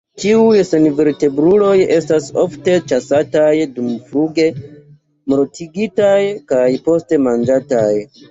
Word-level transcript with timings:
Tiuj 0.21 0.61
senvertebruloj 0.67 1.73
estas 1.97 2.29
ofte 2.43 2.77
ĉasataj 2.91 3.51
dumfluge, 3.75 4.47
mortigitaj 5.35 6.17
kaj 6.53 6.65
poste 6.89 7.21
manĝataj. 7.27 7.93